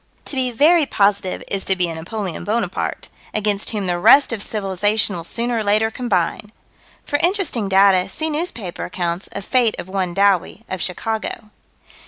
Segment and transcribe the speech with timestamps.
[0.25, 4.41] To be very positive is to be a Napoleon Bonaparte, against whom the rest of
[4.41, 6.51] civilization will sooner or later combine.
[7.05, 11.51] For interesting data, see newspaper accounts of fate of one Dowie, of Chicago.